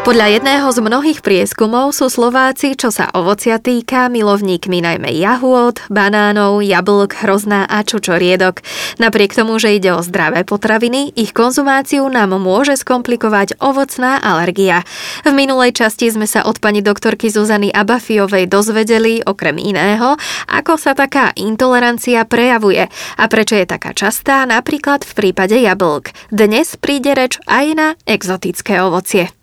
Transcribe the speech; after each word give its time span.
Podľa 0.00 0.40
jedného 0.40 0.64
z 0.72 0.80
mnohých 0.80 1.20
prieskumov 1.20 1.92
sú 1.92 2.08
Slováci, 2.08 2.72
čo 2.72 2.88
sa 2.88 3.12
ovocia 3.12 3.60
týka, 3.60 4.08
milovníkmi 4.08 4.80
najmä 4.80 5.12
jahôd, 5.12 5.76
banánov, 5.92 6.64
jablk, 6.64 7.20
hrozná 7.20 7.68
a 7.68 7.84
čučoriedok. 7.84 8.64
Napriek 8.96 9.36
tomu, 9.36 9.60
že 9.60 9.76
ide 9.76 9.92
o 9.92 10.00
zdravé 10.00 10.48
potraviny, 10.48 11.12
ich 11.20 11.36
konzumáciu 11.36 12.08
nám 12.08 12.32
môže 12.40 12.80
skomplikovať 12.80 13.60
ovocná 13.60 14.16
alergia. 14.24 14.88
V 15.28 15.36
minulej 15.36 15.76
časti 15.76 16.08
sme 16.08 16.24
sa 16.24 16.48
od 16.48 16.64
pani 16.64 16.80
doktorky 16.80 17.28
Zuzany 17.28 17.68
Abafiovej 17.68 18.48
dozvedeli, 18.48 19.20
okrem 19.20 19.60
iného, 19.60 20.16
ako 20.48 20.80
sa 20.80 20.96
taká 20.96 21.36
intolerancia 21.36 22.24
prejavuje 22.24 22.88
a 23.20 23.24
prečo 23.28 23.52
je 23.52 23.68
taká 23.68 23.92
častá 23.92 24.48
napríklad 24.48 25.04
v 25.04 25.12
prípade 25.12 25.60
jablk. 25.60 26.32
Dnes 26.32 26.80
príde 26.80 27.12
reč 27.12 27.36
aj 27.44 27.66
na 27.76 27.88
exotické 28.08 28.80
ovocie. 28.80 29.39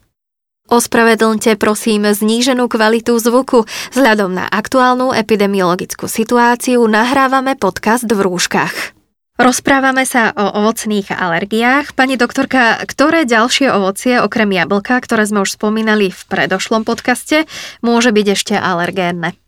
Ospravedlňte 0.67 1.55
prosím 1.55 2.11
zníženú 2.11 2.67
kvalitu 2.67 3.15
zvuku. 3.15 3.63
Vzhľadom 3.95 4.35
na 4.35 4.51
aktuálnu 4.51 5.15
epidemiologickú 5.15 6.11
situáciu 6.11 6.83
nahrávame 6.91 7.55
podcast 7.55 8.03
v 8.03 8.19
rúškach. 8.19 8.91
Rozprávame 9.39 10.03
sa 10.03 10.35
o 10.35 10.59
ovocných 10.59 11.13
alergiách. 11.13 11.95
Pani 11.95 12.19
doktorka, 12.19 12.83
ktoré 12.83 13.23
ďalšie 13.23 13.71
ovocie, 13.71 14.19
okrem 14.19 14.49
jablka, 14.51 14.99
ktoré 14.99 15.23
sme 15.23 15.47
už 15.47 15.55
spomínali 15.55 16.11
v 16.11 16.21
predošlom 16.27 16.83
podcaste, 16.83 17.47
môže 17.79 18.11
byť 18.11 18.27
ešte 18.33 18.55
alergénne? 18.59 19.39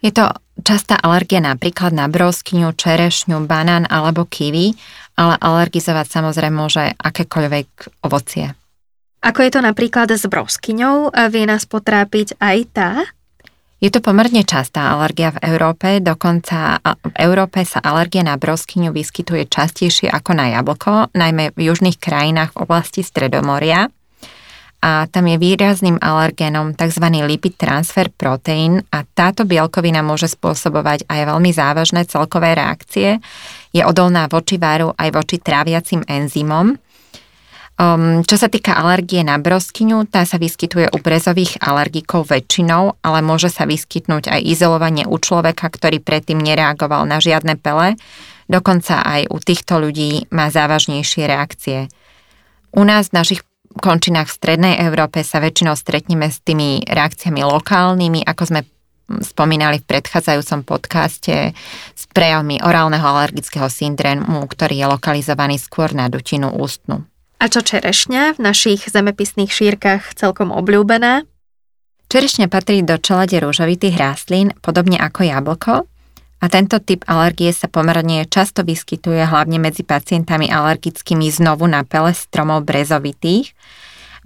Je 0.00 0.14
to 0.14 0.32
častá 0.64 0.96
alergia 0.96 1.42
napríklad 1.42 1.92
na 1.92 2.06
broskyňu, 2.06 2.72
čerešňu, 2.72 3.44
banán 3.44 3.84
alebo 3.90 4.24
kiwi, 4.24 4.78
ale 5.18 5.34
alergizovať 5.34 6.06
samozrejme 6.08 6.56
môže 6.56 6.94
akékoľvek 6.96 8.00
ovocie. 8.06 8.54
Ako 9.18 9.42
je 9.42 9.50
to 9.50 9.60
napríklad 9.60 10.14
s 10.14 10.24
broskyňou, 10.30 11.10
vie 11.30 11.44
nás 11.44 11.66
potrápiť 11.66 12.38
aj 12.38 12.58
tá? 12.70 12.90
Je 13.78 13.94
to 13.94 14.02
pomerne 14.02 14.42
častá 14.42 14.90
alergia 14.90 15.30
v 15.30 15.54
Európe, 15.54 16.02
dokonca 16.02 16.82
v 16.82 17.14
Európe 17.14 17.62
sa 17.62 17.78
alergia 17.78 18.26
na 18.26 18.34
broskyňu 18.34 18.90
vyskytuje 18.90 19.46
častejšie 19.46 20.10
ako 20.10 20.34
na 20.34 20.50
jablko, 20.50 21.14
najmä 21.14 21.54
v 21.54 21.70
južných 21.70 21.94
krajinách 21.94 22.58
v 22.58 22.60
oblasti 22.66 23.06
Stredomoria. 23.06 23.86
A 24.78 25.10
tam 25.10 25.26
je 25.26 25.38
výrazným 25.42 25.98
alergénom 25.98 26.74
tzv. 26.74 27.06
lipid 27.26 27.58
transfer 27.58 28.10
proteín 28.14 28.82
a 28.94 29.02
táto 29.02 29.42
bielkovina 29.42 30.06
môže 30.06 30.30
spôsobovať 30.30 31.06
aj 31.10 31.20
veľmi 31.34 31.50
závažné 31.50 32.06
celkové 32.06 32.54
reakcie. 32.54 33.18
Je 33.74 33.82
odolná 33.82 34.30
voči 34.30 34.58
váru 34.58 34.94
aj 34.94 35.10
voči 35.14 35.42
tráviacim 35.42 36.06
enzymom 36.06 36.78
Um, 37.78 38.26
čo 38.26 38.34
sa 38.34 38.50
týka 38.50 38.74
alergie 38.74 39.22
na 39.22 39.38
broskyňu, 39.38 40.10
tá 40.10 40.26
sa 40.26 40.34
vyskytuje 40.34 40.90
u 40.90 40.98
brezových 40.98 41.62
alergikov 41.62 42.26
väčšinou, 42.26 42.98
ale 43.06 43.22
môže 43.22 43.54
sa 43.54 43.70
vyskytnúť 43.70 44.34
aj 44.34 44.40
izolovanie 44.42 45.06
u 45.06 45.14
človeka, 45.14 45.70
ktorý 45.70 46.02
predtým 46.02 46.42
nereagoval 46.42 47.06
na 47.06 47.22
žiadne 47.22 47.54
pele. 47.54 47.94
Dokonca 48.50 49.06
aj 49.06 49.30
u 49.30 49.38
týchto 49.38 49.78
ľudí 49.78 50.26
má 50.34 50.50
závažnejšie 50.50 51.22
reakcie. 51.30 51.86
U 52.74 52.82
nás 52.82 53.14
v 53.14 53.22
našich 53.22 53.40
končinách 53.78 54.26
v 54.26 54.36
Strednej 54.42 54.74
Európe 54.82 55.22
sa 55.22 55.38
väčšinou 55.38 55.78
stretneme 55.78 56.34
s 56.34 56.42
tými 56.42 56.82
reakciami 56.82 57.46
lokálnymi, 57.46 58.26
ako 58.26 58.42
sme 58.42 58.60
spomínali 59.22 59.78
v 59.78 59.88
predchádzajúcom 59.88 60.66
podcaste 60.66 61.54
s 61.94 62.02
prejavmi 62.10 62.58
orálneho 62.58 63.06
alergického 63.06 63.70
syndrému, 63.70 64.50
ktorý 64.50 64.74
je 64.82 64.86
lokalizovaný 64.90 65.62
skôr 65.62 65.94
na 65.94 66.10
dutinu 66.10 66.50
ústnu. 66.50 67.06
A 67.38 67.46
čo 67.46 67.62
čerešňa 67.62 68.34
v 68.34 68.38
našich 68.42 68.90
zemepisných 68.90 69.54
šírkach 69.54 70.10
celkom 70.18 70.50
obľúbená? 70.50 71.22
Čerešňa 72.10 72.50
patrí 72.50 72.82
do 72.82 72.98
čelade 72.98 73.38
rúžovitých 73.38 73.94
rastlín, 73.94 74.50
podobne 74.58 74.98
ako 74.98 75.20
jablko, 75.22 75.74
a 76.38 76.46
tento 76.46 76.78
typ 76.82 77.02
alergie 77.06 77.50
sa 77.50 77.70
pomerne 77.70 78.26
často 78.26 78.62
vyskytuje 78.62 79.26
hlavne 79.26 79.58
medzi 79.58 79.82
pacientami 79.82 80.50
alergickými 80.50 81.30
znovu 81.30 81.66
na 81.66 81.82
pele 81.82 82.14
stromov 82.14 82.62
brezovitých, 82.66 83.54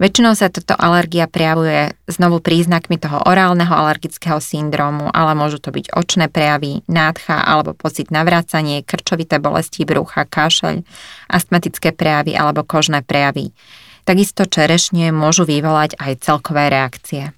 Väčšinou 0.01 0.33
sa 0.33 0.49
toto 0.49 0.73
alergia 0.73 1.29
prejavuje 1.29 1.93
znovu 2.09 2.41
príznakmi 2.41 2.97
toho 2.97 3.21
orálneho 3.29 3.69
alergického 3.69 4.41
syndrómu, 4.41 5.13
ale 5.13 5.37
môžu 5.37 5.61
to 5.61 5.69
byť 5.69 5.93
očné 5.93 6.25
prejavy, 6.33 6.81
nádcha 6.89 7.45
alebo 7.45 7.77
pocit 7.77 8.09
navracanie, 8.09 8.81
krčovité 8.81 9.37
bolesti 9.37 9.85
brucha, 9.85 10.25
kašeľ, 10.25 10.81
astmatické 11.29 11.93
prejavy 11.93 12.33
alebo 12.33 12.65
kožné 12.65 13.05
prejavy. 13.05 13.53
Takisto 14.03 14.49
čerešne 14.49 15.13
môžu 15.15 15.45
vyvolať 15.47 15.95
aj 16.01 16.25
celkové 16.25 16.67
reakcie. 16.73 17.31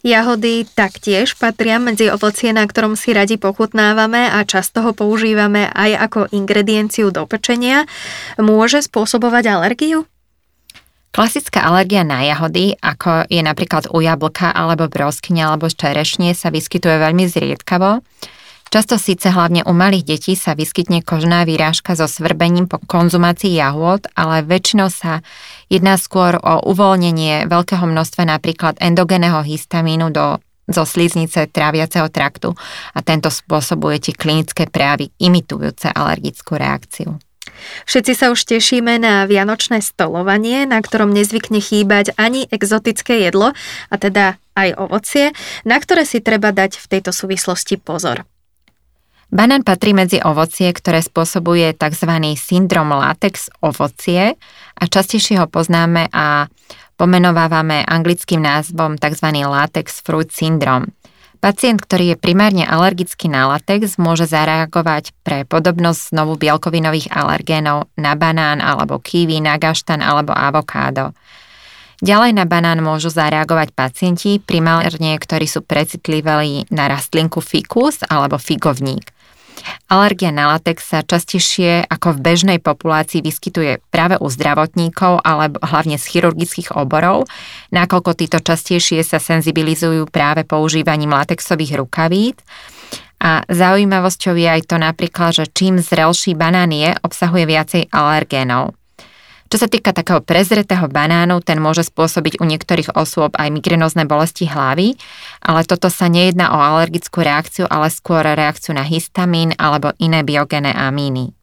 Jahody 0.00 0.64
taktiež 0.64 1.36
patria 1.36 1.76
medzi 1.76 2.08
ovocie, 2.08 2.56
na 2.56 2.64
ktorom 2.64 2.96
si 2.96 3.12
radi 3.12 3.36
pochutnávame 3.36 4.32
a 4.32 4.44
často 4.48 4.80
ho 4.80 4.96
používame 4.96 5.68
aj 5.76 5.90
ako 6.08 6.20
ingredienciu 6.32 7.12
do 7.12 7.28
pečenia. 7.28 7.84
Môže 8.40 8.80
spôsobovať 8.80 9.44
alergiu? 9.52 10.08
Klasická 11.10 11.66
alergia 11.66 12.06
na 12.06 12.22
jahody, 12.22 12.78
ako 12.78 13.26
je 13.26 13.42
napríklad 13.42 13.90
u 13.90 13.98
jablka 13.98 14.54
alebo 14.54 14.86
broskyne 14.86 15.42
alebo 15.42 15.66
čerešne, 15.66 16.38
sa 16.38 16.54
vyskytuje 16.54 16.96
veľmi 17.02 17.26
zriedkavo. 17.26 18.06
Často 18.70 19.02
síce 19.02 19.34
hlavne 19.34 19.66
u 19.66 19.74
malých 19.74 20.06
detí 20.06 20.38
sa 20.38 20.54
vyskytne 20.54 21.02
kožná 21.02 21.42
výrážka 21.42 21.98
so 21.98 22.06
svrbením 22.06 22.70
po 22.70 22.78
konzumácii 22.78 23.58
jahôd, 23.58 24.06
ale 24.14 24.46
väčšinou 24.46 24.86
sa 24.86 25.26
jedná 25.66 25.98
skôr 25.98 26.38
o 26.38 26.62
uvoľnenie 26.70 27.50
veľkého 27.50 27.82
množstva 27.82 28.30
napríklad 28.30 28.78
endogénneho 28.78 29.42
histamínu 29.42 30.14
do 30.14 30.38
zo 30.70 30.86
sliznice 30.86 31.50
tráviaceho 31.50 32.06
traktu 32.14 32.54
a 32.94 33.02
tento 33.02 33.26
spôsobuje 33.26 33.98
tie 33.98 34.14
klinické 34.14 34.70
prejavy 34.70 35.10
imitujúce 35.18 35.90
alergickú 35.90 36.54
reakciu. 36.54 37.18
Všetci 37.88 38.12
sa 38.16 38.26
už 38.32 38.46
tešíme 38.46 39.00
na 39.00 39.24
vianočné 39.24 39.80
stolovanie, 39.84 40.64
na 40.64 40.80
ktorom 40.80 41.10
nezvykne 41.10 41.60
chýbať 41.60 42.16
ani 42.16 42.46
exotické 42.50 43.24
jedlo, 43.24 43.52
a 43.88 43.94
teda 43.96 44.40
aj 44.56 44.76
ovocie, 44.76 45.32
na 45.64 45.80
ktoré 45.80 46.04
si 46.04 46.20
treba 46.20 46.52
dať 46.52 46.76
v 46.80 46.86
tejto 46.86 47.10
súvislosti 47.14 47.80
pozor. 47.80 48.28
Banán 49.30 49.62
patrí 49.62 49.94
medzi 49.94 50.18
ovocie, 50.18 50.74
ktoré 50.74 50.98
spôsobuje 51.06 51.70
tzv. 51.78 52.10
syndrom 52.34 52.90
latex 52.90 53.46
ovocie 53.62 54.34
a 54.74 54.82
častejšie 54.90 55.38
ho 55.38 55.46
poznáme 55.46 56.10
a 56.10 56.50
pomenovávame 56.98 57.86
anglickým 57.86 58.42
názvom 58.42 58.98
tzv. 58.98 59.26
latex 59.46 60.02
fruit 60.02 60.34
syndrome. 60.34 60.90
Pacient, 61.40 61.80
ktorý 61.80 62.12
je 62.12 62.16
primárne 62.20 62.68
alergický 62.68 63.32
na 63.32 63.48
latex, 63.48 63.96
môže 63.96 64.28
zareagovať 64.28 65.16
pre 65.24 65.48
podobnosť 65.48 66.12
znovu 66.12 66.36
bielkovinových 66.36 67.08
alergénov 67.08 67.88
na 67.96 68.12
banán 68.12 68.60
alebo 68.60 69.00
kiwi, 69.00 69.40
na 69.40 69.56
gaštan 69.56 70.04
alebo 70.04 70.36
avokádo. 70.36 71.16
Ďalej 72.04 72.36
na 72.36 72.44
banán 72.44 72.84
môžu 72.84 73.08
zareagovať 73.08 73.72
pacienti, 73.72 74.36
primárne, 74.36 75.16
ktorí 75.16 75.48
sú 75.48 75.64
precitliví 75.64 76.68
na 76.68 76.92
rastlinku 76.92 77.40
fikus 77.40 78.04
alebo 78.04 78.36
figovník. 78.36 79.08
Alergia 79.90 80.30
na 80.30 80.54
latex 80.54 80.86
sa 80.86 81.02
častejšie 81.02 81.82
ako 81.90 82.14
v 82.14 82.22
bežnej 82.22 82.58
populácii 82.62 83.26
vyskytuje 83.26 83.82
práve 83.90 84.14
u 84.22 84.30
zdravotníkov 84.30 85.18
alebo 85.26 85.58
hlavne 85.58 85.98
z 85.98 86.06
chirurgických 86.06 86.78
oborov, 86.78 87.26
nakoľko 87.74 88.14
títo 88.14 88.38
častejšie 88.38 89.02
sa 89.02 89.18
senzibilizujú 89.18 90.06
práve 90.06 90.46
používaním 90.46 91.10
latexových 91.10 91.74
rukavít. 91.74 92.38
A 93.20 93.42
zaujímavosťou 93.50 94.38
je 94.38 94.48
aj 94.48 94.62
to 94.70 94.78
napríklad, 94.78 95.42
že 95.42 95.44
čím 95.50 95.82
zrelší 95.82 96.38
banán 96.38 96.70
je, 96.70 96.94
obsahuje 97.04 97.44
viacej 97.50 97.82
alergénov. 97.90 98.79
Čo 99.50 99.66
sa 99.66 99.66
týka 99.66 99.90
takého 99.90 100.22
prezretého 100.22 100.86
banánu, 100.86 101.42
ten 101.42 101.58
môže 101.58 101.82
spôsobiť 101.82 102.38
u 102.38 102.46
niektorých 102.46 102.94
osôb 102.94 103.34
aj 103.34 103.50
migrenózne 103.50 104.06
bolesti 104.06 104.46
hlavy, 104.46 104.94
ale 105.42 105.66
toto 105.66 105.90
sa 105.90 106.06
nejedná 106.06 106.54
o 106.54 106.58
alergickú 106.62 107.18
reakciu, 107.18 107.66
ale 107.66 107.90
skôr 107.90 108.22
reakciu 108.22 108.78
na 108.78 108.86
histamín 108.86 109.50
alebo 109.58 109.90
iné 109.98 110.22
biogéne 110.22 110.70
amíny. 110.70 111.34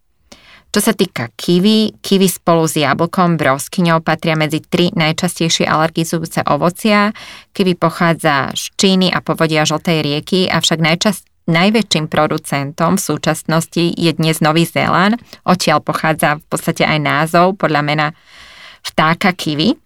Čo 0.71 0.79
sa 0.79 0.93
týka 0.95 1.35
kiwi, 1.35 1.99
kiwi 1.99 2.31
spolu 2.31 2.63
s 2.63 2.79
jablkom, 2.79 3.35
broskyňou 3.35 3.99
patria 3.99 4.39
medzi 4.39 4.63
tri 4.63 4.87
najčastejšie 4.95 5.67
alergizujúce 5.67 6.47
ovocia. 6.47 7.11
Kiwi 7.51 7.75
pochádza 7.75 8.55
z 8.55 8.71
Číny 8.79 9.07
a 9.11 9.19
povodia 9.19 9.67
Žltej 9.67 9.99
rieky, 9.99 10.47
avšak 10.47 10.79
najčast, 10.79 11.27
Najväčším 11.47 12.11
producentom 12.11 12.99
v 12.99 13.05
súčasnosti 13.07 13.95
je 13.95 14.11
dnes 14.11 14.43
Nový 14.43 14.67
Zéland, 14.67 15.15
odtiaľ 15.47 15.79
pochádza 15.79 16.43
v 16.43 16.45
podstate 16.51 16.83
aj 16.83 16.99
názov 16.99 17.55
podľa 17.55 17.81
mena 17.87 18.07
vtáka 18.83 19.31
kiwi. 19.31 19.79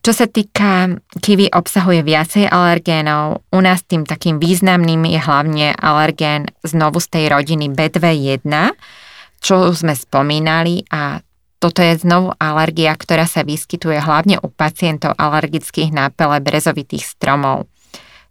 Čo 0.00 0.12
sa 0.16 0.24
týka 0.24 0.96
kiwi 1.20 1.52
obsahuje 1.52 2.00
viacej 2.00 2.48
alergénov, 2.48 3.44
u 3.52 3.60
nás 3.60 3.84
tým 3.84 4.08
takým 4.08 4.40
významným 4.40 5.04
je 5.12 5.20
hlavne 5.20 5.66
alergén 5.76 6.48
znovu 6.64 7.04
z 7.04 7.08
tej 7.12 7.24
rodiny 7.36 7.76
B21, 7.76 8.72
čo 9.44 9.76
sme 9.76 9.92
spomínali 9.92 10.88
a 10.88 11.20
toto 11.60 11.84
je 11.84 12.00
znovu 12.00 12.32
alergia, 12.40 12.96
ktorá 12.96 13.28
sa 13.28 13.44
vyskytuje 13.44 14.00
hlavne 14.00 14.40
u 14.40 14.48
pacientov 14.48 15.20
alergických 15.20 15.92
na 15.92 16.08
pele 16.08 16.40
brezovitých 16.40 17.04
stromov. 17.04 17.68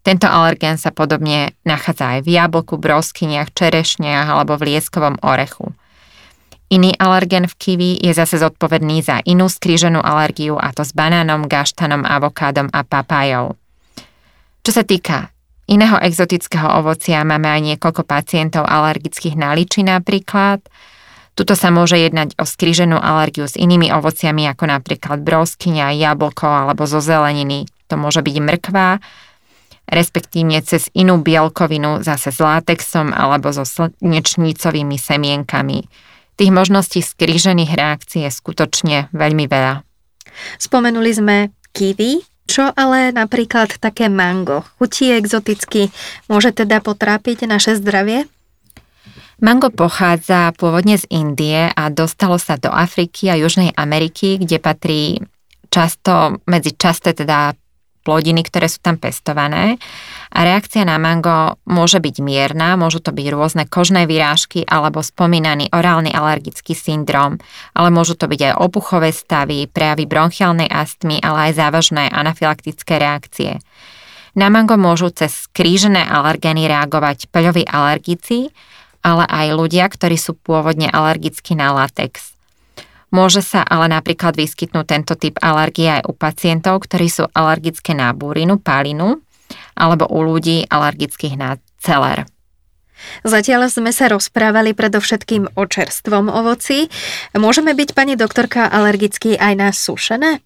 Tento 0.06 0.30
alergén 0.30 0.78
sa 0.78 0.94
podobne 0.94 1.58
nachádza 1.66 2.22
aj 2.22 2.30
v 2.30 2.38
jablku, 2.38 2.78
broskyniach, 2.78 3.50
čerešniach 3.58 4.30
alebo 4.30 4.54
v 4.54 4.78
lieskovom 4.78 5.18
orechu. 5.26 5.74
Iný 6.70 6.94
alergén 7.02 7.50
v 7.50 7.58
kiwi 7.58 7.92
je 7.98 8.14
zase 8.14 8.38
zodpovedný 8.38 9.02
za 9.02 9.26
inú 9.26 9.50
skríženú 9.50 9.98
alergiu 10.06 10.62
a 10.62 10.70
to 10.78 10.86
s 10.86 10.94
banánom, 10.94 11.50
gaštanom, 11.50 12.06
avokádom 12.06 12.70
a 12.70 12.86
papájou. 12.86 13.58
Čo 14.62 14.72
sa 14.78 14.84
týka 14.86 15.34
iného 15.66 15.98
exotického 15.98 16.78
ovocia, 16.78 17.26
máme 17.26 17.50
aj 17.50 17.62
niekoľko 17.74 18.06
pacientov 18.06 18.70
alergických 18.70 19.34
na 19.34 19.58
liči 19.58 19.82
napríklad. 19.82 20.62
Tuto 21.34 21.58
sa 21.58 21.74
môže 21.74 21.98
jednať 21.98 22.38
o 22.38 22.46
skríženú 22.46 23.02
alergiu 23.02 23.50
s 23.50 23.58
inými 23.58 23.90
ovociami 23.90 24.46
ako 24.54 24.70
napríklad 24.70 25.26
broskyňa, 25.26 25.98
jablko 25.98 26.46
alebo 26.46 26.86
zo 26.86 27.02
zeleniny. 27.02 27.66
To 27.90 27.98
môže 27.98 28.22
byť 28.22 28.36
mrkva, 28.42 29.02
respektívne 29.90 30.62
cez 30.66 30.90
inú 30.94 31.22
bielkovinu 31.22 32.02
zase 32.02 32.34
s 32.34 32.40
látexom 32.42 33.14
alebo 33.14 33.54
so 33.54 33.64
slnečnícovými 33.64 34.98
semienkami. 34.98 35.86
Tých 36.36 36.52
možností 36.52 37.00
skrížených 37.00 37.72
reakcií 37.72 38.28
je 38.28 38.32
skutočne 38.32 38.98
veľmi 39.16 39.48
veľa. 39.48 39.88
Spomenuli 40.60 41.12
sme 41.16 41.36
kiwi, 41.72 42.20
čo 42.46 42.70
ale 42.76 43.16
napríklad 43.16 43.80
také 43.80 44.12
mango? 44.12 44.68
Chutí 44.78 45.10
exoticky, 45.16 45.90
môže 46.28 46.54
teda 46.54 46.84
potrápiť 46.84 47.48
naše 47.50 47.80
zdravie? 47.80 48.28
Mango 49.44 49.68
pochádza 49.68 50.56
pôvodne 50.56 50.96
z 50.96 51.08
Indie 51.12 51.68
a 51.68 51.92
dostalo 51.92 52.40
sa 52.40 52.56
do 52.56 52.72
Afriky 52.72 53.28
a 53.28 53.36
Južnej 53.36 53.76
Ameriky, 53.76 54.40
kde 54.40 54.64
patrí 54.64 55.20
často 55.68 56.40
medzi 56.48 56.72
časté 56.72 57.12
teda 57.12 57.52
plodiny, 58.06 58.46
ktoré 58.46 58.70
sú 58.70 58.78
tam 58.86 59.02
pestované. 59.02 59.82
A 60.30 60.46
reakcia 60.46 60.86
na 60.86 61.02
mango 61.02 61.58
môže 61.66 61.98
byť 61.98 62.16
mierna, 62.22 62.78
môžu 62.78 63.02
to 63.02 63.10
byť 63.10 63.28
rôzne 63.34 63.64
kožné 63.66 64.06
vyrážky 64.06 64.62
alebo 64.62 65.02
spomínaný 65.02 65.74
orálny 65.74 66.14
alergický 66.14 66.78
syndrom, 66.78 67.42
ale 67.74 67.90
môžu 67.90 68.14
to 68.14 68.30
byť 68.30 68.54
aj 68.54 68.54
opuchové 68.62 69.10
stavy, 69.10 69.66
prejavy 69.66 70.06
bronchiálnej 70.06 70.70
astmy, 70.70 71.18
ale 71.26 71.50
aj 71.50 71.58
závažné 71.58 72.14
anafylaktické 72.14 73.02
reakcie. 73.02 73.58
Na 74.38 74.54
mango 74.54 74.78
môžu 74.78 75.10
cez 75.10 75.48
krížené 75.50 76.06
alergény 76.06 76.68
reagovať 76.70 77.32
peľoví 77.34 77.66
alergici, 77.66 78.54
ale 79.00 79.24
aj 79.26 79.48
ľudia, 79.56 79.88
ktorí 79.88 80.20
sú 80.20 80.36
pôvodne 80.36 80.92
alergickí 80.92 81.56
na 81.56 81.72
latex. 81.72 82.35
Môže 83.14 83.46
sa 83.46 83.62
ale 83.62 83.90
napríklad 83.90 84.34
vyskytnúť 84.34 84.86
tento 84.86 85.14
typ 85.14 85.38
alergie 85.42 86.02
aj 86.02 86.10
u 86.10 86.14
pacientov, 86.18 86.86
ktorí 86.86 87.08
sú 87.10 87.24
alergické 87.32 87.94
na 87.94 88.12
búrinu, 88.12 88.58
palinu 88.58 89.22
alebo 89.78 90.10
u 90.10 90.26
ľudí 90.26 90.66
alergických 90.66 91.36
na 91.38 91.62
celer. 91.78 92.26
Zatiaľ 93.22 93.68
sme 93.70 93.92
sa 93.92 94.10
rozprávali 94.10 94.72
predovšetkým 94.74 95.54
o 95.54 95.64
čerstvom 95.68 96.32
ovoci. 96.32 96.88
Môžeme 97.36 97.76
byť, 97.76 97.90
pani 97.92 98.16
doktorka, 98.16 98.72
alergickí 98.72 99.36
aj 99.36 99.54
na 99.54 99.70
sušené? 99.76 100.42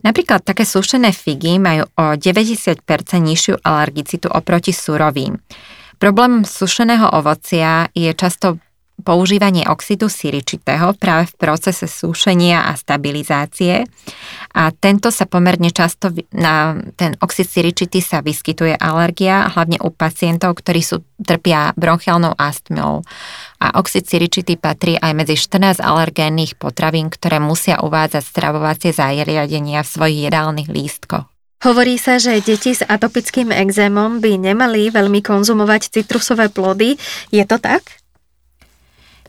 Napríklad 0.00 0.42
také 0.42 0.64
sušené 0.64 1.12
figy 1.12 1.60
majú 1.60 1.84
o 1.96 2.16
90% 2.16 2.80
nižšiu 3.20 3.60
alergicitu 3.60 4.32
oproti 4.32 4.72
surovým. 4.72 5.36
Problém 6.00 6.48
sušeného 6.48 7.12
ovocia 7.12 7.92
je 7.92 8.08
často 8.16 8.56
používanie 9.02 9.66
oxidu 9.66 10.06
siričitého 10.06 10.94
práve 10.96 11.28
v 11.32 11.34
procese 11.36 11.90
súšenia 11.90 12.68
a 12.68 12.76
stabilizácie. 12.78 13.84
A 14.54 14.70
tento 14.70 15.10
sa 15.10 15.26
pomerne 15.26 15.74
často, 15.74 16.14
na 16.30 16.78
ten 16.94 17.16
oxid 17.20 17.50
siričitý 17.50 17.98
sa 17.98 18.22
vyskytuje 18.22 18.78
alergia, 18.78 19.50
hlavne 19.52 19.80
u 19.82 19.90
pacientov, 19.92 20.60
ktorí 20.60 20.80
sú, 20.84 21.02
trpia 21.20 21.76
bronchiálnou 21.76 22.32
astmou. 22.36 23.04
A 23.60 23.76
oxid 23.76 24.08
siričitý 24.08 24.56
patrí 24.56 24.96
aj 24.96 25.12
medzi 25.12 25.36
14 25.36 25.84
alergénnych 25.84 26.56
potravín, 26.56 27.12
ktoré 27.12 27.36
musia 27.42 27.82
uvádzať 27.84 28.22
stravovacie 28.24 28.90
zariadenia 28.96 29.84
v 29.84 29.92
svojich 29.92 30.20
jedálnych 30.30 30.72
lístkoch. 30.72 31.28
Hovorí 31.60 32.00
sa, 32.00 32.16
že 32.16 32.40
deti 32.40 32.72
s 32.72 32.80
atopickým 32.80 33.52
exémom 33.52 34.24
by 34.24 34.40
nemali 34.40 34.88
veľmi 34.88 35.20
konzumovať 35.20 35.92
citrusové 35.92 36.48
plody. 36.48 36.96
Je 37.28 37.44
to 37.44 37.60
tak? 37.60 37.99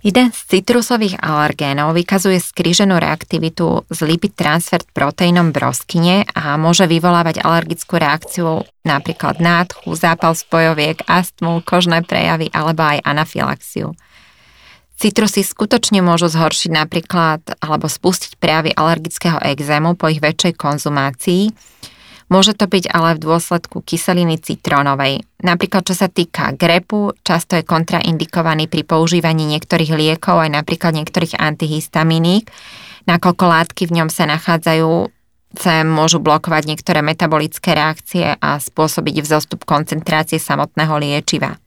Jeden 0.02 0.34
z 0.34 0.40
citrusových 0.50 1.22
alergénov 1.22 1.94
vykazuje 1.94 2.42
skríženú 2.42 2.98
reaktivitu 2.98 3.86
z 3.86 4.00
lipid 4.02 4.34
transfer 4.34 4.82
proteínom 4.98 5.54
broskyne 5.54 6.26
a 6.34 6.58
môže 6.58 6.90
vyvolávať 6.90 7.46
alergickú 7.46 8.02
reakciu 8.02 8.66
napríklad 8.82 9.38
nádchu, 9.38 9.94
zápal 9.94 10.34
spojoviek, 10.34 11.06
astmu, 11.06 11.62
kožné 11.62 12.02
prejavy 12.02 12.50
alebo 12.50 12.82
aj 12.82 13.06
anafilaxiu. 13.06 13.94
Citrusy 14.98 15.46
skutočne 15.46 16.02
môžu 16.02 16.34
zhoršiť 16.34 16.74
napríklad 16.74 17.62
alebo 17.62 17.86
spustiť 17.86 18.42
prejavy 18.42 18.74
alergického 18.74 19.38
exému 19.38 19.94
po 19.94 20.10
ich 20.10 20.18
väčšej 20.18 20.58
konzumácii, 20.58 21.54
Môže 22.32 22.56
to 22.56 22.64
byť 22.64 22.88
ale 22.88 23.20
v 23.20 23.28
dôsledku 23.28 23.84
kyseliny 23.84 24.40
citrónovej. 24.40 25.28
Napríklad 25.44 25.84
čo 25.84 25.92
sa 25.92 26.08
týka 26.08 26.56
grepu, 26.56 27.12
často 27.28 27.60
je 27.60 27.68
kontraindikovaný 27.68 28.72
pri 28.72 28.88
používaní 28.88 29.44
niektorých 29.52 29.92
liekov, 29.92 30.40
aj 30.40 30.64
napríklad 30.64 30.96
niektorých 30.96 31.36
antihistaminík, 31.36 32.48
nakoľko 33.04 33.44
látky 33.44 33.92
v 33.92 33.96
ňom 34.00 34.08
sa 34.08 34.32
nachádzajú 34.32 35.12
sa 35.52 35.84
môžu 35.84 36.24
blokovať 36.24 36.64
niektoré 36.64 37.04
metabolické 37.04 37.76
reakcie 37.76 38.40
a 38.40 38.56
spôsobiť 38.56 39.20
vzostup 39.20 39.68
koncentrácie 39.68 40.40
samotného 40.40 40.96
liečiva. 40.96 41.60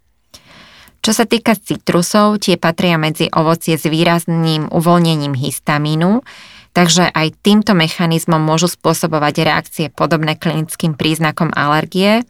Čo 1.05 1.13
sa 1.13 1.29
týka 1.29 1.53
citrusov, 1.53 2.41
tie 2.41 2.57
patria 2.57 2.97
medzi 2.97 3.29
ovocie 3.29 3.77
s 3.77 3.85
výrazným 3.85 4.73
uvoľnením 4.73 5.37
histamínu, 5.37 6.25
Takže 6.75 7.06
aj 7.15 7.38
týmto 7.41 7.71
mechanizmom 7.73 8.43
môžu 8.43 8.67
spôsobovať 8.67 9.35
reakcie 9.47 9.87
podobné 9.94 10.35
klinickým 10.35 10.99
príznakom 10.99 11.55
alergie, 11.55 12.26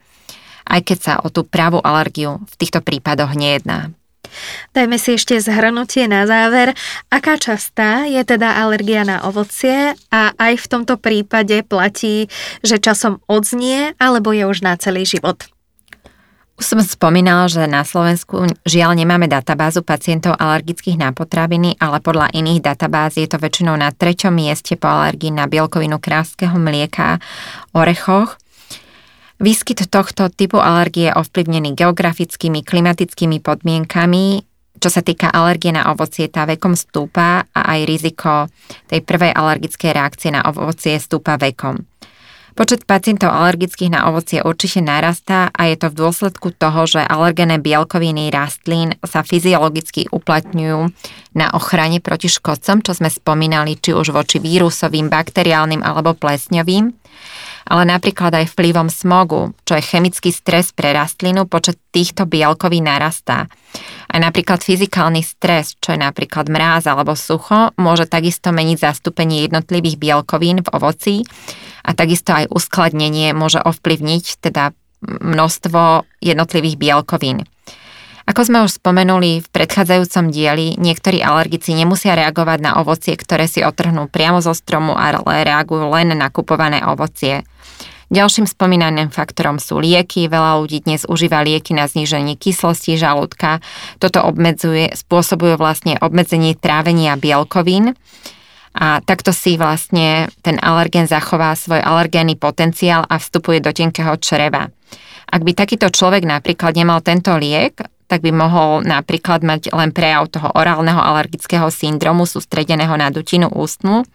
aj 0.69 0.81
keď 0.85 0.97
sa 1.01 1.13
o 1.21 1.33
tú 1.33 1.41
pravú 1.41 1.81
alergiu 1.81 2.45
v 2.45 2.55
týchto 2.61 2.85
prípadoch 2.85 3.33
nejedná. 3.33 3.89
Dajme 4.73 4.97
si 5.01 5.15
ešte 5.15 5.37
zhrnutie 5.37 6.09
na 6.09 6.27
záver. 6.27 6.73
Aká 7.09 7.37
častá 7.37 8.05
je 8.05 8.19
teda 8.21 8.57
alergia 8.61 9.05
na 9.05 9.23
ovocie 9.23 9.93
a 10.11 10.33
aj 10.35 10.53
v 10.59 10.69
tomto 10.69 10.97
prípade 10.99 11.61
platí, 11.65 12.27
že 12.61 12.81
časom 12.81 13.21
odznie 13.29 13.93
alebo 13.97 14.33
je 14.33 14.45
už 14.45 14.65
na 14.65 14.75
celý 14.75 15.07
život? 15.07 15.54
Už 16.55 16.63
som 16.71 16.79
spomínala, 16.79 17.51
že 17.51 17.67
na 17.67 17.83
Slovensku 17.83 18.47
žiaľ 18.63 18.95
nemáme 18.95 19.27
databázu 19.27 19.83
pacientov 19.83 20.39
alergických 20.39 20.95
na 20.95 21.11
potraviny, 21.11 21.75
ale 21.83 21.99
podľa 21.99 22.31
iných 22.31 22.63
databáz 22.63 23.19
je 23.19 23.27
to 23.27 23.35
väčšinou 23.35 23.75
na 23.75 23.91
treťom 23.91 24.31
mieste 24.31 24.79
po 24.79 24.87
alergii 24.87 25.35
na 25.35 25.51
bielkovinu 25.51 25.99
kráského 25.99 26.55
mlieka, 26.55 27.19
orechoch. 27.75 28.39
Výskyt 29.35 29.91
tohto 29.91 30.31
typu 30.31 30.63
alergie 30.63 31.11
je 31.11 31.17
ovplyvnený 31.19 31.75
geografickými, 31.75 32.63
klimatickými 32.63 33.43
podmienkami, 33.43 34.47
čo 34.79 34.87
sa 34.87 35.03
týka 35.03 35.27
alergie 35.31 35.75
na 35.75 35.91
ovocie, 35.91 36.31
tá 36.31 36.47
vekom 36.47 36.75
stúpa 36.75 37.43
a 37.51 37.61
aj 37.75 37.79
riziko 37.83 38.47
tej 38.87 39.03
prvej 39.03 39.35
alergickej 39.35 39.91
reakcie 39.91 40.31
na 40.31 40.43
ovocie 40.47 40.95
stúpa 41.03 41.35
vekom. 41.35 41.94
Počet 42.55 42.87
pacientov 42.87 43.35
alergických 43.35 43.91
na 43.91 44.07
ovocie 44.07 44.39
určite 44.39 44.79
narastá 44.79 45.51
a 45.51 45.67
je 45.67 45.75
to 45.75 45.91
v 45.91 45.99
dôsledku 46.07 46.55
toho, 46.55 46.87
že 46.87 47.03
alergené 47.03 47.59
bielkoviny 47.59 48.31
rastlín 48.31 48.95
sa 49.03 49.27
fyziologicky 49.27 50.07
uplatňujú 50.07 50.87
na 51.35 51.51
ochrane 51.51 51.99
proti 51.99 52.31
škodcom, 52.31 52.79
čo 52.79 52.95
sme 52.95 53.11
spomínali, 53.11 53.75
či 53.75 53.91
už 53.91 54.15
voči 54.15 54.39
vírusovým, 54.39 55.11
bakteriálnym 55.11 55.83
alebo 55.83 56.15
plesňovým 56.15 56.95
ale 57.65 57.83
napríklad 57.89 58.29
aj 58.29 58.53
vplyvom 58.53 58.93
smogu, 58.93 59.57
čo 59.65 59.73
je 59.73 59.81
chemický 59.81 60.29
stres 60.29 60.69
pre 60.69 60.93
rastlinu, 60.93 61.49
počet 61.49 61.81
týchto 61.89 62.29
bielkovín 62.29 62.85
narastá. 62.85 63.49
Aj 64.05 64.19
napríklad 64.21 64.61
fyzikálny 64.61 65.25
stres, 65.25 65.73
čo 65.81 65.97
je 65.97 65.99
napríklad 65.99 66.45
mráz 66.45 66.85
alebo 66.85 67.17
sucho, 67.17 67.73
môže 67.81 68.05
takisto 68.05 68.53
meniť 68.53 68.77
zastúpenie 68.85 69.49
jednotlivých 69.49 69.97
bielkovín 69.97 70.61
v 70.61 70.71
ovoci 70.77 71.15
a 71.85 71.93
takisto 71.93 72.33
aj 72.33 72.49
uskladnenie 72.49 73.37
môže 73.37 73.61
ovplyvniť 73.61 74.41
teda 74.41 74.73
množstvo 75.05 76.09
jednotlivých 76.25 76.75
bielkovín. 76.81 77.45
Ako 78.25 78.41
sme 78.41 78.65
už 78.65 78.81
spomenuli 78.81 79.45
v 79.45 79.47
predchádzajúcom 79.53 80.33
dieli, 80.33 80.73
niektorí 80.81 81.21
alergici 81.21 81.77
nemusia 81.77 82.17
reagovať 82.17 82.57
na 82.57 82.81
ovocie, 82.81 83.13
ktoré 83.13 83.45
si 83.45 83.61
otrhnú 83.61 84.09
priamo 84.09 84.41
zo 84.41 84.57
stromu, 84.57 84.97
ale 84.97 85.21
reagujú 85.45 85.85
len 85.93 86.09
na 86.17 86.33
kupované 86.33 86.81
ovocie. 86.81 87.45
Ďalším 88.09 88.49
spomínaným 88.49 89.13
faktorom 89.13 89.61
sú 89.61 89.77
lieky. 89.77 90.25
Veľa 90.25 90.61
ľudí 90.61 90.85
dnes 90.85 91.05
užíva 91.05 91.45
lieky 91.45 91.77
na 91.77 91.85
zníženie 91.85 92.37
kyslosti 92.37 92.97
žalúdka. 92.97 93.61
Toto 94.01 94.25
obmedzuje, 94.25 94.93
spôsobuje 94.93 95.57
vlastne 95.57 95.97
obmedzenie 96.01 96.57
trávenia 96.57 97.17
bielkovín 97.17 97.93
a 98.75 98.99
takto 98.99 99.31
si 99.31 99.55
vlastne 99.55 100.27
ten 100.43 100.59
alergén 100.59 101.07
zachová 101.07 101.55
svoj 101.55 101.79
alergénny 101.79 102.35
potenciál 102.35 103.07
a 103.07 103.15
vstupuje 103.15 103.63
do 103.63 103.71
tenkého 103.71 104.19
čreva. 104.19 104.67
Ak 105.31 105.41
by 105.41 105.55
takýto 105.55 105.87
človek 105.87 106.27
napríklad 106.27 106.75
nemal 106.75 106.99
tento 106.99 107.33
liek, 107.39 107.79
tak 108.05 108.21
by 108.21 108.29
mohol 108.35 108.85
napríklad 108.85 109.41
mať 109.41 109.73
len 109.73 109.89
prejav 109.89 110.29
toho 110.29 110.53
orálneho 110.53 111.01
alergického 111.01 111.71
syndromu 111.73 112.29
sústredeného 112.29 112.93
na 112.93 113.09
dutinu 113.09 113.49
ústnu 113.49 114.05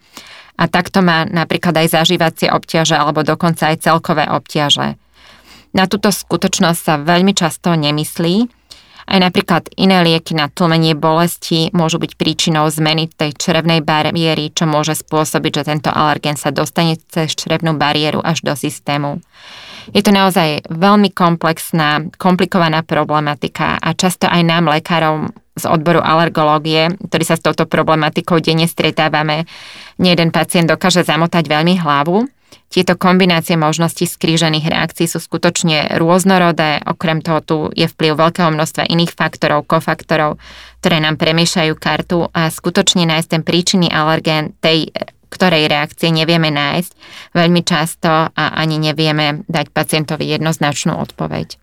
a 0.55 0.63
takto 0.69 1.03
má 1.03 1.27
napríklad 1.27 1.75
aj 1.75 1.99
zažívacie 1.99 2.47
obťaže 2.53 2.95
alebo 2.95 3.25
dokonca 3.25 3.73
aj 3.73 3.83
celkové 3.83 4.29
obťaže. 4.29 4.95
Na 5.75 5.87
túto 5.87 6.11
skutočnosť 6.11 6.79
sa 6.79 6.95
veľmi 6.99 7.33
často 7.35 7.75
nemyslí, 7.75 8.60
aj 9.07 9.17
napríklad 9.21 9.63
iné 9.77 10.03
lieky 10.05 10.37
na 10.37 10.49
tlmenie 10.51 10.93
bolesti 10.97 11.73
môžu 11.73 11.97
byť 12.01 12.17
príčinou 12.17 12.69
zmeny 12.69 13.09
tej 13.09 13.33
črevnej 13.37 13.81
bariéry, 13.81 14.53
čo 14.53 14.69
môže 14.69 14.97
spôsobiť, 14.97 15.51
že 15.61 15.67
tento 15.67 15.89
alergén 15.89 16.37
sa 16.37 16.53
dostane 16.53 16.97
cez 17.09 17.33
črevnú 17.33 17.77
bariéru 17.77 18.21
až 18.21 18.45
do 18.45 18.53
systému. 18.53 19.21
Je 19.89 20.05
to 20.05 20.13
naozaj 20.13 20.69
veľmi 20.69 21.09
komplexná, 21.09 22.05
komplikovaná 22.21 22.85
problematika 22.85 23.81
a 23.81 23.97
často 23.97 24.29
aj 24.29 24.41
nám, 24.45 24.69
lekárom 24.69 25.33
z 25.57 25.65
odboru 25.67 25.99
alergológie, 25.99 26.93
ktorí 27.09 27.23
sa 27.25 27.35
s 27.35 27.43
touto 27.43 27.65
problematikou 27.65 28.39
denne 28.39 28.69
stretávame, 28.69 29.49
nie 29.99 30.13
jeden 30.13 30.29
pacient 30.29 30.69
dokáže 30.69 31.03
zamotať 31.03 31.43
veľmi 31.49 31.81
hlavu. 31.81 32.29
Tieto 32.71 32.95
kombinácie 32.95 33.59
možností 33.59 34.07
skrížených 34.07 34.63
reakcií 34.63 35.03
sú 35.03 35.19
skutočne 35.19 35.99
rôznorodé, 35.99 36.79
okrem 36.87 37.19
toho 37.19 37.39
tu 37.43 37.57
je 37.75 37.83
vplyv 37.83 38.15
veľkého 38.15 38.47
množstva 38.47 38.87
iných 38.87 39.11
faktorov, 39.11 39.67
kofaktorov, 39.67 40.39
ktoré 40.79 41.03
nám 41.03 41.19
premiešajú 41.19 41.75
kartu 41.75 42.31
a 42.31 42.47
skutočne 42.47 43.03
nájsť 43.11 43.27
ten 43.27 43.43
príčinný 43.43 43.91
alergén 43.91 44.55
tej 44.63 44.95
ktorej 45.31 45.71
reakcie 45.71 46.11
nevieme 46.11 46.51
nájsť 46.51 46.91
veľmi 47.31 47.61
často 47.63 48.11
a 48.31 48.43
ani 48.59 48.79
nevieme 48.83 49.47
dať 49.47 49.71
pacientovi 49.71 50.27
jednoznačnú 50.27 50.99
odpoveď. 50.99 51.60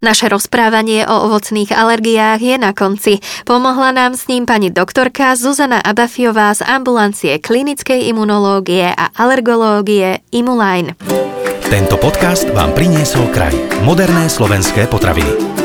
Naše 0.00 0.32
rozprávanie 0.32 1.04
o 1.04 1.28
ovocných 1.28 1.76
alergiách 1.76 2.40
je 2.40 2.56
na 2.56 2.72
konci. 2.72 3.20
Pomohla 3.44 3.92
nám 3.92 4.16
s 4.16 4.32
ním 4.32 4.48
pani 4.48 4.72
doktorka 4.72 5.36
Zuzana 5.36 5.76
Abafiová 5.76 6.56
z 6.56 6.64
ambulancie 6.64 7.36
klinickej 7.36 8.08
imunológie 8.08 8.96
a 8.96 9.12
alergológie 9.12 10.24
Imuline. 10.32 10.96
Tento 11.68 12.00
podcast 12.00 12.48
vám 12.56 12.72
priniesol 12.72 13.28
kraj. 13.28 13.52
Moderné 13.84 14.32
slovenské 14.32 14.88
potraviny. 14.88 15.59